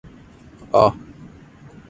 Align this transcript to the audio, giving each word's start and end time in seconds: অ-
অ- 0.73 0.95